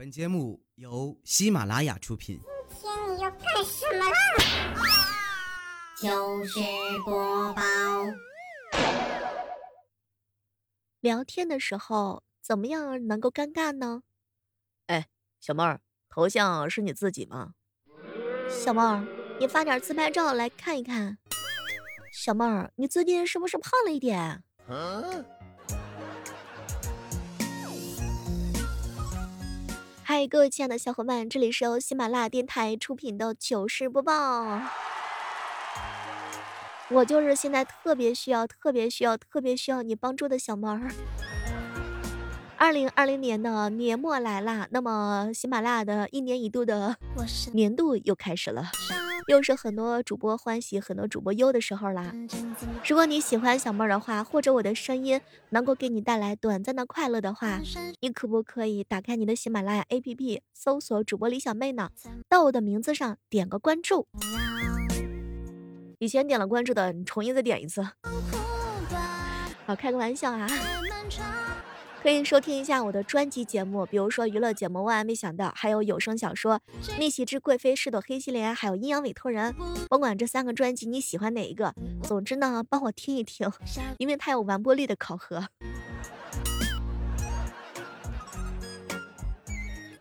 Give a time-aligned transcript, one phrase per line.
[0.00, 2.40] 本节目由喜马拉雅出品。
[2.70, 4.16] 今天你要干什么啦？
[6.00, 6.58] 糗事
[7.04, 7.62] 播报。
[11.00, 14.02] 聊天的时候怎么样能够尴尬呢？
[14.86, 15.08] 哎，
[15.38, 17.52] 小妹儿，头像是你自己吗？
[18.48, 19.06] 小妹儿，
[19.38, 21.18] 你发点自拍照来看一看。
[22.10, 24.42] 小妹儿，你最近是不是胖了一点？
[30.12, 34.60] 嗨，各位亲爱的小伙伴，这里是由喜马拉雅电台出品的糗事播报。
[36.90, 40.90] 我就是现在特别需要、特别需要、特别需要你帮助的小猫儿。
[42.56, 46.96] 二零二零年的年末来啦，那么喜马拉雅的一年一度的
[47.52, 48.64] 年度又开始了。
[49.26, 52.12] 又是很多主播欢喜、很多主播忧的时候啦。
[52.86, 55.20] 如果你喜欢小妹儿的话，或者我的声音
[55.50, 57.60] 能够给你带来短暂的快乐的话，
[58.00, 61.90] 你可不可以打开你的喜马拉雅 APP，搜索主播李小妹呢？
[62.28, 64.06] 到我的名字上点个关注。
[65.98, 67.86] 以前点了关注的，你重新再点一次。
[69.66, 70.48] 好，开个玩笑啊。
[72.02, 76.58] 可以收听一下我的专辑节目，比如说娱乐节目《万万没想到》，还有有声小说
[76.98, 79.52] 《逆袭之贵妃是朵黑心莲》，还有《阴阳委托人》。
[79.86, 83.52] 甭管这三个专辑你喜欢哪一个，总之呢，帮我听一听，
[83.98, 85.48] 因为它有完播率的考核。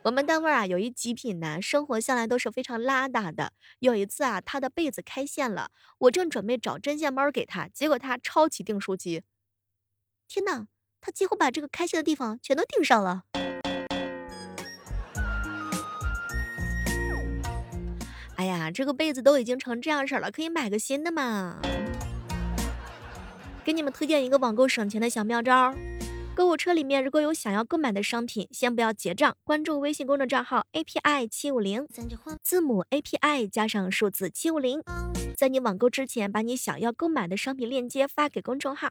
[0.04, 3.52] 我们单位啊，有一极品男，生活向来都是非常邋遢的。
[3.80, 9.24] 有一次啊，他的被子开线了，我正准备找针线包给他，结果他抄起订书机，
[10.30, 10.68] 天呐！
[11.02, 13.24] 他几乎把这个开心的地方全都订上了。
[18.36, 21.58] 哎呀，这个被子都已经成这样式了，可以买个新的嘛？
[23.66, 25.76] 给你们推荐一个网购省钱的小妙招。
[26.40, 31.86] 购物车里面如果有想要购买的商品，先不要结账，关注微信公众账号 API 七五零，
[32.42, 34.82] 字母 API 加上数字七五零，
[35.36, 38.88] 在你网购之前，把你想要购买的商品链接发给公众号，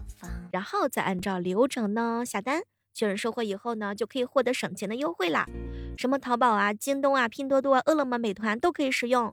[0.53, 2.61] 然后再按照流程呢下单，
[2.93, 5.47] 确认收货以后呢，就可以获得省钱的优惠啦。
[5.97, 9.33] 什么淘宝啊、京东啊、拼多多、饿了么、美团都可以使用。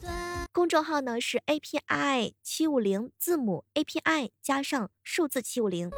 [0.53, 5.91] 公众号呢是 API 七五零，字母 API 加上数字七五零。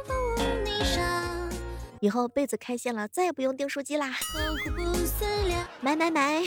[2.00, 4.14] 以后被子开线了，再也不用订书机啦！
[5.80, 6.44] 买买买！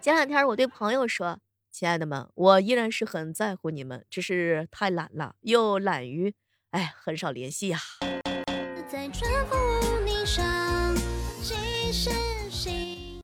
[0.00, 1.38] 前两天我对朋友说
[1.70, 6.32] ：“亲爱的们，我依然是很在乎你们，只是太懒了，又懒于，
[6.70, 7.78] 哎，很少联系呀。”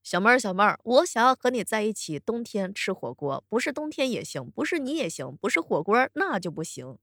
[0.03, 6.99] 小妹儿，小妹儿，我想要和你在一起，冬天吃火锅，不是冬天也行，不是你也行，不是火锅那就不行。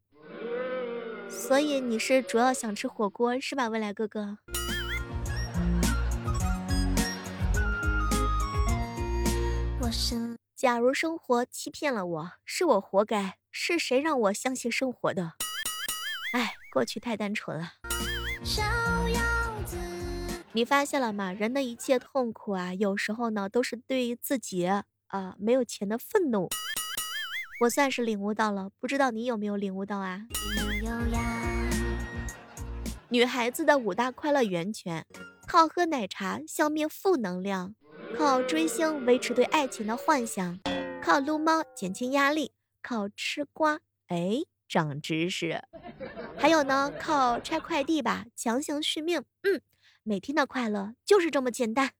[1.35, 4.37] 所以你是主要想吃火锅是吧，未来哥哥？
[9.81, 13.37] 我是，假如生活欺骗了我，是我活该。
[13.51, 15.33] 是谁让我相信生活的？
[16.33, 17.73] 哎，过去太单纯了。
[20.53, 21.31] 你发现了吗？
[21.31, 26.49] 人的一切痛苦啊，有时候呢，都是对于自己啊没有钱的愤怒。
[27.63, 30.21] 我算是领悟到了，不知道你有没有领悟到啊？
[33.07, 35.05] 女孩子的五大快乐源泉：
[35.47, 37.73] 靠喝奶茶消灭负能量，
[38.17, 40.59] 靠追星维持对爱情的幻想，
[41.01, 42.51] 靠撸猫减轻压力，
[42.81, 45.61] 靠吃瓜哎长知识，
[46.37, 49.23] 还有呢，靠拆快递吧强行续命。
[49.43, 49.61] 嗯，
[50.03, 51.91] 每天的快乐就是这么简单。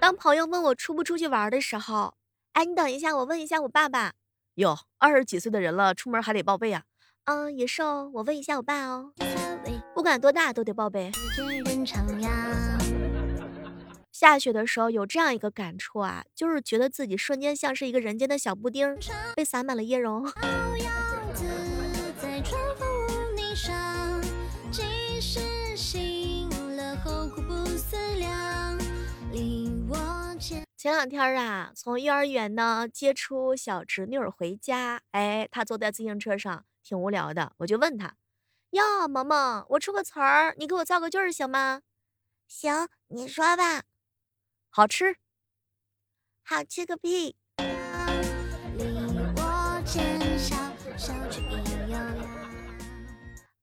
[0.00, 2.14] 当朋友问我出不出去玩的时候，
[2.54, 4.14] 哎，你等一下，我问一下我爸爸。
[4.54, 6.84] 哟，二十几岁的人了，出门还得报备啊？
[7.26, 8.10] 嗯，也是哦。
[8.14, 9.12] 我问一下我爸哦。
[9.94, 11.12] 不管多大都得报备。
[14.10, 18.96] 下雪的时候有这样一个感触啊，就是觉得自己瞬间像是一个人间的小布丁，
[19.36, 20.26] 被撒满了椰蓉。
[30.80, 37.52] 前两天啊，从幼儿园呢接出小侄女儿回家，哎，她坐在自行车上，挺无聊的。
[37.58, 38.16] 我就问她
[38.72, 41.82] ：“哟，萌萌，我出个词儿，你给我造个句儿行吗
[42.48, 43.82] ？”“行，你说吧。
[44.72, 45.18] ”“好吃。
[46.42, 47.36] ”“好吃个屁！”“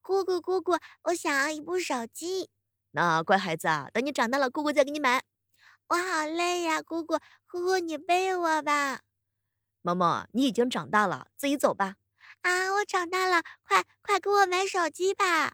[0.04, 0.74] 姑姑，姑姑，
[1.06, 2.52] 我想要一部手机。
[2.94, 5.24] ”“那乖孩子啊，等你长大了，姑姑再给你买。”
[5.89, 7.18] 我好累呀，姑姑，
[7.50, 9.00] 姑姑你背我吧。
[9.81, 11.95] 萌萌，你已经长大了，自己走吧。
[12.42, 15.54] 啊，我长大了，快快给我买手机吧。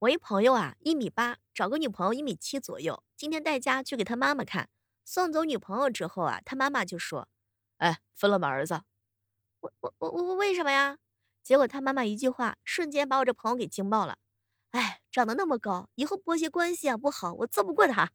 [0.00, 3.04] 我一朋友啊，一米八，找个女朋友一米七左右。
[3.16, 4.68] 今天带家去给他妈妈看，
[5.04, 7.28] 送走女朋友之后啊，他妈妈就说
[7.78, 8.82] ：“哎，分了吧，儿子。”
[9.60, 10.98] 我我我我为什么呀？
[11.48, 14.18] 结果他妈妈一句话，瞬间把我这朋友给惊爆了。
[14.72, 18.10] 哎，长得那么高，以后婆媳关系啊不好，我揍不过他。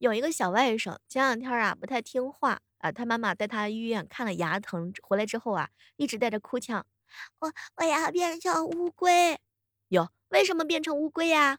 [0.00, 2.58] 有一个小外甥，前两天啊不太听话。
[2.78, 6.84] 啊，他妈妈带他医院看了牙疼，回来之后啊，一直带着哭腔。
[7.38, 9.38] 我我要变成乌龟。
[9.90, 11.58] 哟，为什么变成乌龟呀？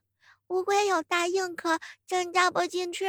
[0.50, 3.06] 乌龟有大硬壳，针扎不进去。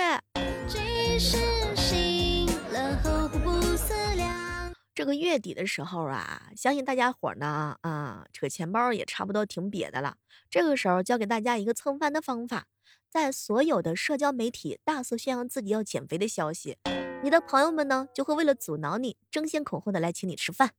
[4.97, 10.17] 这个月底的时候啊，相信大家伙呢啊，扯钱包也差不多挺瘪的了。
[10.49, 12.65] 这个时候教给大家一个蹭饭的方法，
[13.07, 16.79] 在所有的社交媒体大肆宣扬自己要减肥的消息。
[17.23, 20.71] 你的朋友们呢，就会为了阻挠你，争先恐后的来请你吃饭。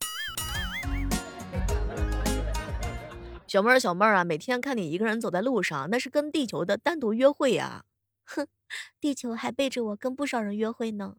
[3.46, 7.86] 小妹儿，小妹儿啊，每天看你一个人走在路上，那是跟地球的单独约会呀。
[8.26, 8.48] 哼，
[9.00, 11.18] 地球还背着我跟不少人约会呢。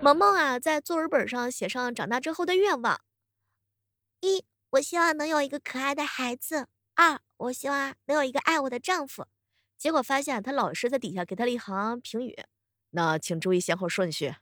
[0.00, 3.00] 萌萌啊，在作文本上写上长大之后的愿望：
[4.20, 6.64] 一，我希望能有一个可爱的孩子；
[6.94, 9.26] 二，我希望能有一个爱我的丈夫。
[9.76, 12.36] 结果发现他老师在底下给他了一行评语，
[12.90, 14.34] 那请注意先后顺序。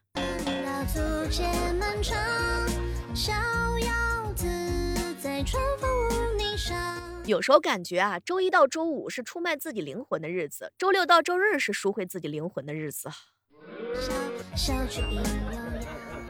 [7.25, 13.09] 有时候感觉啊，周一到周五是出卖自己灵魂的日子，周六到周日是赎回自己灵魂的日子。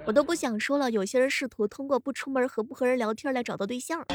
[0.06, 4.06] 我都不想说了，有些人试图通过不出门和不和人聊天来找到对象。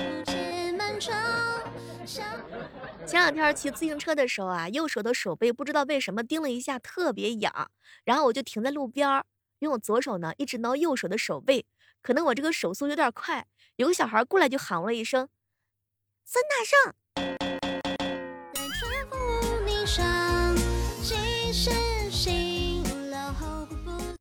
[3.06, 7.70] 前两天骑自行车的时候啊，右手的手背不知道为什么叮了一下，特别痒。
[8.04, 9.24] 然后我就停在路边儿，
[9.60, 11.64] 用我左手呢一直挠右手的手背。
[12.02, 13.46] 可能我这个手速有点快，
[13.76, 15.28] 有个小孩过来就喊我了一声
[16.24, 16.94] ：“孙大圣。”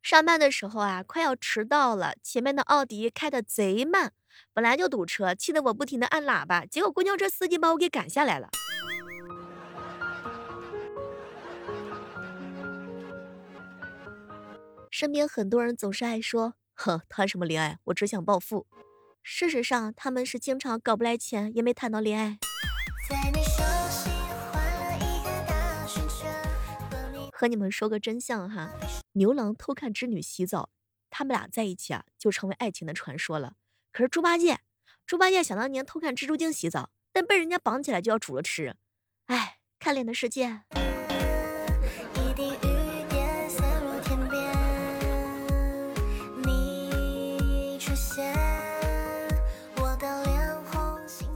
[0.10, 4.14] 上班的时候啊，快要迟到了，前面的奥迪开的贼慢。
[4.54, 8.48] 本来就堵车，气得我不停的按喇叭，结果公交车司机把我给赶下来了。
[14.90, 17.80] 身边很多人总是爱说：“呵，谈什么恋爱？
[17.84, 18.66] 我只想暴富。”
[19.22, 22.40] 事实上，他们是经常搞不来钱，也没谈到恋爱。
[27.40, 28.72] 和你们说个真相哈，
[29.12, 30.72] 牛郎偷看织女洗澡，
[31.12, 33.54] 他们俩在一起啊，就成为爱情的传说了。
[33.92, 34.58] 可是猪八戒，
[35.06, 38.76] 猪八戒想当年偷看蜘蛛精洗澡，但被人家绑起来就要煮了吃。
[39.28, 40.62] 哎，看脸的世界。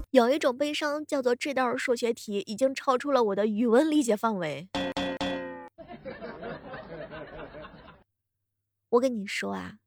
[0.09, 4.67] 有一种悲伤叫做这道数学题已经超出了我的语文理解范围。
[8.91, 9.77] 我跟你说啊。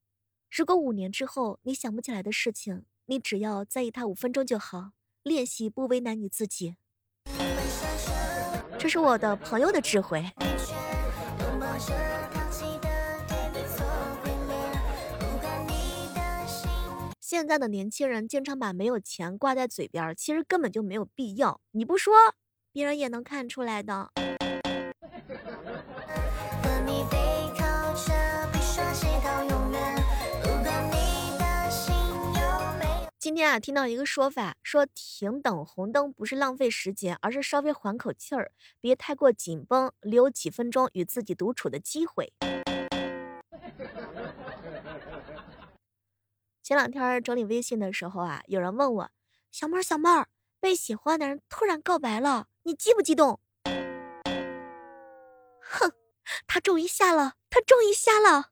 [0.50, 4.92] 如果五年之后你想不起来的事情，你只要在意它五分钟就好。
[5.22, 6.76] 练习不为难你自己，
[8.78, 10.24] 这是我的朋友的智慧。
[17.20, 21.60] 现在的年轻人经常把没有钱挂在嘴边，其实根本就没有必要。
[21.72, 22.14] 你不说，
[22.70, 24.12] 别人也能看出来的。
[33.24, 38.52] 今天啊，听到一个说法，说停等红灯不是浪费时间，而是稍微缓口气儿，
[38.82, 42.34] 别太过紧绷，留几分钟与自己独处的机会。
[46.62, 49.10] 前两天整理微信的时候啊，有人问我，
[49.50, 50.28] 小妹儿小妹儿，
[50.60, 53.40] 被喜欢的人突然告白了，你激不激动？
[55.60, 55.90] 哼，
[56.46, 58.50] 他终于下了，他终于下了，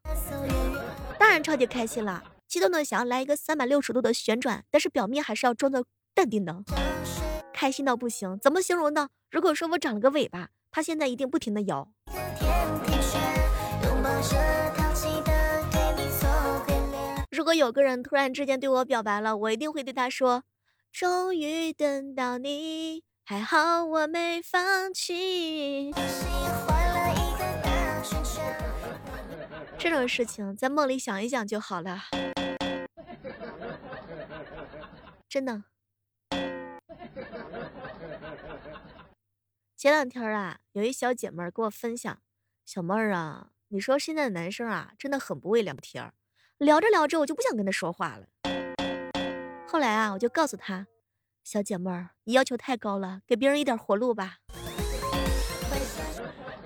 [1.18, 2.31] 当然超级开心了。
[2.52, 6.54] 激动的想要来一个三百六十度的旋转，但是表面还是要装作淡定的，
[7.50, 8.38] 开心到不行。
[8.42, 9.08] 怎么形容呢？
[9.30, 11.88] 如果说我长了个尾巴，它现在一定不停的摇。
[17.30, 20.42] 如果有个人突然之间对我表白了，我一定会对他说：
[20.92, 25.94] 终于等到你，还好我没放弃。
[29.82, 32.02] 这种事情在梦里想一想就好了。
[35.28, 35.64] 真的。
[39.76, 42.16] 前两天啊，有一小姐妹儿给我分享，
[42.64, 46.14] 小妹儿啊，你说现在的男生啊，真的很不会聊天儿，
[46.58, 48.28] 聊着聊着我就不想跟他说话了。
[49.66, 50.86] 后来啊，我就告诉她，
[51.42, 54.36] 小姐妹儿，你要求太高了，给别人一点活路吧。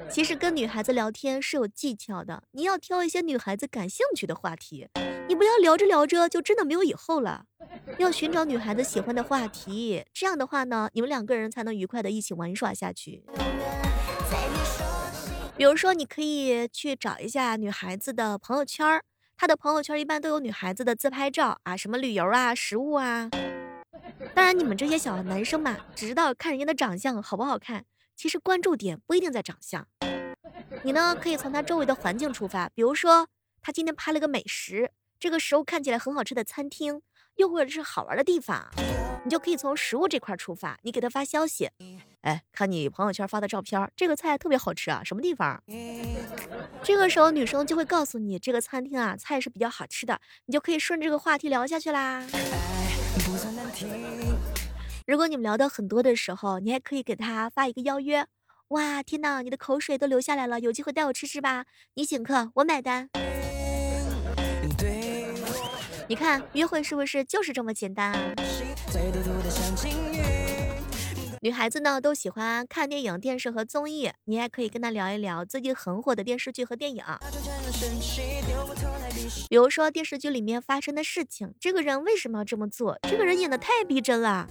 [0.09, 4.89] 其实跟女孩子聊天是有技巧的，你要挑一些女孩子感兴趣的话题，
[5.29, 7.45] 你不要聊着聊着就真的没有以后了。
[7.99, 13.25] 要寻找女孩子喜欢的话题，这样的话呢，你们两个人才能愉快的一起玩耍下去。
[15.57, 19.01] 比如说，你可以去找一下女孩子的朋友圈
[19.37, 23.31] 她的朋友圈一般都有女孩子的自拍照啊，什么旅游啊、食物啊。
[24.35, 27.85] 当然，你们这些小男生嘛，只知道看人家的长相好不好看，
[28.17, 29.87] 其实关注点不一定在长相。
[30.83, 33.29] 你呢，可以从他周围的环境出发，比如说
[33.61, 37.03] 他今天拍了个美食，这个食物看起来很好吃的餐厅。
[37.37, 38.67] 又或者是好玩的地方，
[39.23, 41.69] 你就可以从食物这块出发，你给他发消息，
[42.23, 45.63] 哎，看你朋友圈发的照片，这个菜特别好吃啊，什么地方？
[46.83, 52.27] 这个时候女生就会告诉你这个餐厅啊，菜是比较好吃的，你就可以顺这个话题聊下去啦。
[52.33, 52.41] 哎
[53.27, 53.87] 不算难听
[55.07, 58.27] 如果你们聊的很多的时候，你还可以给他发一个邀约，
[58.71, 63.09] 哇，天呐，你的口水都流下来了，有机会带我吃吃吧，你请客，我买单。
[66.09, 68.35] 你看，约会是不是就是这么简单啊？
[71.47, 77.05] 女孩子呢都喜欢看电影、电视和综艺，你还可以跟她聊一聊最近很火的电视剧和电影。
[79.49, 82.99] 比如说电视剧里面发生的事情，这个人为什么要这么做？
[83.03, 84.49] 这个人演的太逼真了。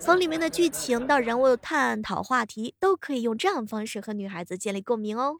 [0.00, 5.34] 从里面的剧情到人物探讨话题，都可以用这样的方式和女孩子建立共鸣哦。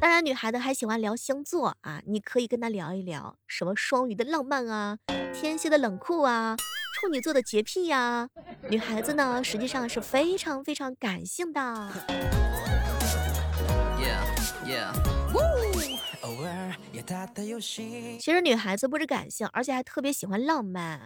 [0.00, 4.96] 当然，女孩子还喜欢聊星座啊，你可以跟她聊一聊什么双鱼的浪漫啊，
[5.34, 6.56] 天蝎的冷酷啊，
[6.94, 8.28] 处女座的洁癖呀。
[8.68, 11.90] 女孩子呢，实际上是非常非常感性的。
[18.18, 21.00] 其实女孩子不止感性，而且还特别喜欢浪漫。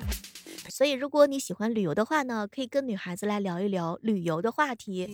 [0.75, 5.07] 所以，如果你喜欢旅游的话呢，可以跟女孩子来聊一聊旅游的话题，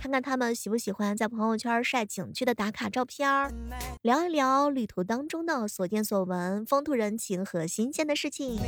[0.00, 3.52] 看看她们喜不喜欢在朋友圈晒景区的打卡照片儿，
[4.02, 8.60] 聊一聊旅途当中的所见所闻、风土人情和新鲜的事情。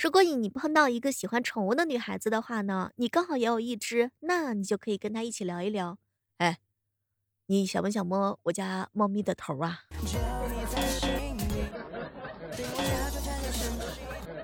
[0.00, 5.98] 如果你你碰到一个喜欢宠物的女孩子的话呢，你刚好也有一只，那你就可以跟她一起聊一聊。
[6.36, 6.58] 哎，
[7.48, 9.80] 你想不想摸我家猫咪的头啊？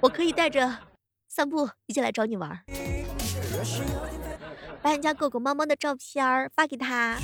[0.05, 0.81] 我可以带着
[1.29, 2.63] 散步一起来找你玩，
[4.83, 7.19] 把你家狗狗、猫猫的照片发给他，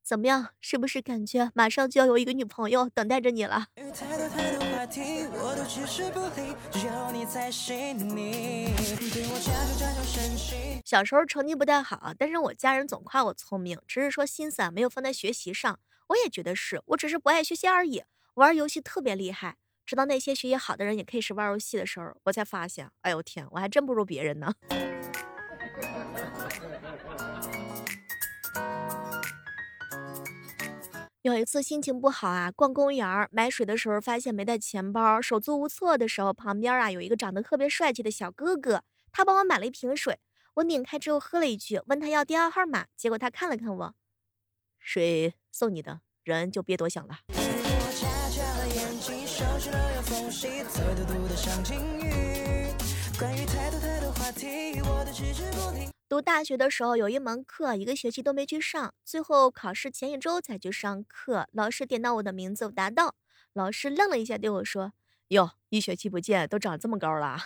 [0.00, 0.50] 怎么样？
[0.60, 3.66] 是不是感觉马上就要有一个女朋友等待着你了？
[10.84, 15.80] 小时候成绩不太好，但是我家人总夸我聪明，只是说心思啊没有放在学习上。
[16.10, 18.04] 我也觉得是，我只是不爱学习而已。
[18.36, 24.52] 玩游戏特别厉害，直到那些学习好的人也开始玩游戏的时候，我才发现，哎呦天，我还真不如别人呢。
[31.22, 40.20] 有一次心情不好啊，逛公园买水的时候发现没带钱包，手足无措的时候，旁边啊有一个长得特别帅气的小哥哥，他帮我买了一瓶水，
[40.56, 43.94] 我拧开之后喝了一句，问他要电话号码，结果他看了看我，
[44.78, 47.20] 水送你的，人就别多想了。
[56.08, 61.46] 读大学的时候，有一门课一个学期都没去上，最后考试前一周才去上课。
[61.52, 63.14] 老师点到我的名字，我答到。
[63.52, 64.94] 老师愣了一下，对我说
[65.28, 67.38] ：“哟，一学期不见，都长这么高了。”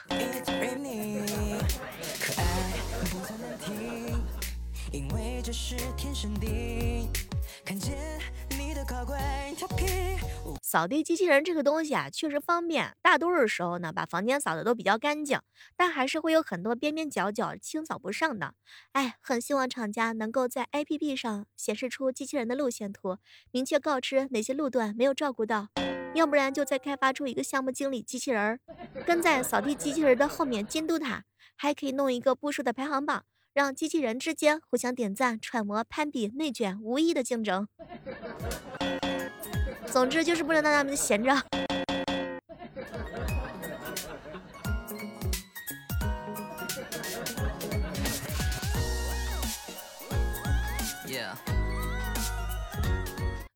[4.93, 6.15] 因为这是天，
[7.65, 7.99] 看见。
[10.63, 12.95] 扫地机器人这个东西啊，确实方便。
[13.03, 15.41] 大多数时候呢，把房间扫的都比较干净，
[15.77, 18.55] 但还是会有很多边边角角清扫不上的。
[18.93, 23.17] 哎，很希望厂家能够在 APP 上显示出机器人的路线图，
[23.51, 25.69] 明确告知哪些路段没有照顾到。
[26.15, 28.61] 要不然就再开发出一个项目经理机器人，
[29.05, 31.25] 跟在扫地机器人的后面监督它。
[31.57, 33.25] 还可以弄一个步数的排行榜，
[33.61, 37.69] 让机器人之间互相点赞、揣摩、攀比、内卷，无意的竞争。
[39.85, 41.37] 总之就是不能让他们闲着。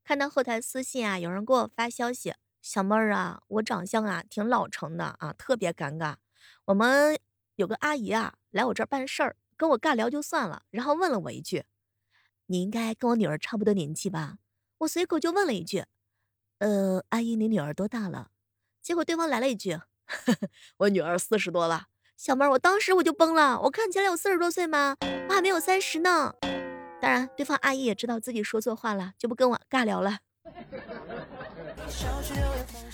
[0.03, 6.13] 看到后台私信啊，有人给我发消息，小妹儿啊，我长相啊挺老成的啊，特别尴尬。
[6.65, 7.17] 我们
[7.55, 11.63] 有个阿姨啊来我这儿办事儿，跟我尬聊就算了，然后问了我一句
[12.47, 14.37] ：“你应该跟我女儿差不多年纪吧？”
[14.79, 15.85] 我随口就问了一句
[16.59, 18.31] ：“呃，阿姨，你女儿多大了？”
[18.83, 19.73] 结果对方来了一句
[20.05, 20.37] ：“呵 呵
[20.77, 24.95] 我女儿四十多了。”小妹儿，我当时我就崩了，我看起来有四十多岁吗？
[25.29, 26.33] 我还没有三十呢。
[27.01, 30.19] 当然，对方阿姨也知道自己说错话了，就不跟我尬聊了。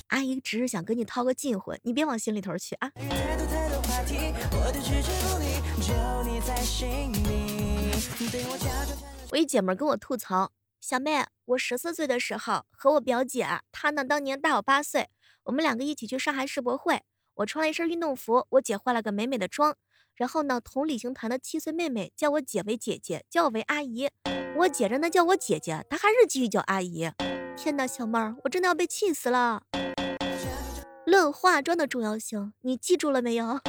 [0.08, 2.92] 阿姨只是想跟你套个近乎，你别往心里头去啊。
[4.54, 4.72] 我
[9.32, 15.10] 我一姐们跟我吐槽，小妹，我十四岁的时候和我表姐，她呢当年大我八岁，
[15.46, 17.02] 我们两个一起去上海世博会，
[17.36, 19.76] 我穿了一身运动服，我姐化了个美美的妆。
[20.14, 24.10] 然后呢，同旅行团的七岁妹妹叫我姐为姐姐，叫我为阿姨。
[24.58, 27.10] 我姐着呢叫我姐姐，她还是继续叫阿姨。
[27.58, 29.64] 天哪，小妹儿，我真的要被气死了。
[31.06, 33.60] 论化妆的重要性，你记住了没有？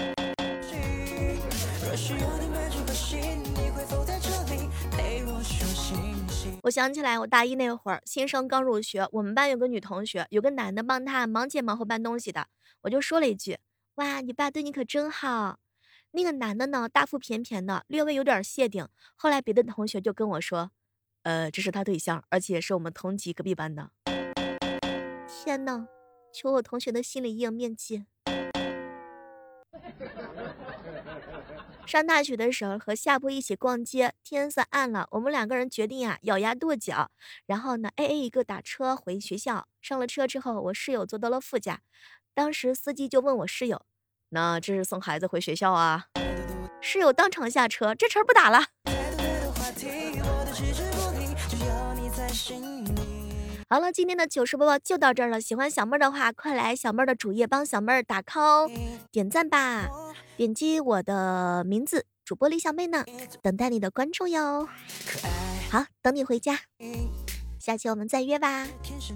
[6.65, 12.47] 我想起来，我大一那会儿，新生刚入学，我们班有个女同学，有个男的帮她忙前忙后搬东西的，
[12.83, 13.59] 我就说了一句
[13.97, 15.59] ：“哇，你爸对你可真好。”
[16.15, 18.87] 那个男的呢，大腹便便的，略微有点谢顶。
[19.17, 20.71] 后来别的同学就跟我说，
[21.25, 23.91] 呃，这是他对象，而且是我们同级隔壁班的。
[25.27, 25.89] 天呐，
[26.33, 28.05] 求我同学的心理阴影面积。
[31.93, 37.11] 上大学的时候和夏布一起逛街，天色暗了，我们两个人决定啊咬牙跺脚，
[37.45, 39.67] 然后呢 A A 一个打车回学校。
[39.83, 41.83] 上了车之后，我室友坐到了副驾，
[42.33, 43.83] 当时司机就问我室友。
[44.31, 46.07] 那这是送孩子回学校啊！
[46.81, 48.65] 室友当场下车，这茬不打了。
[53.73, 55.41] 好了，今天的糗事播报就到这儿了。
[55.41, 58.71] 喜欢小妹儿的话，快来小妹儿的主页帮小妹儿打 call、
[59.11, 59.89] 点赞吧！
[60.37, 63.03] 点击我的名字，主播李小妹呢，
[63.41, 64.69] 等待你的关注哟。
[65.71, 66.61] 好，等你回家，
[67.59, 68.67] 下期我们再约吧。
[68.83, 69.15] 喜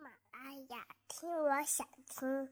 [0.00, 2.48] 马拉雅听我想听。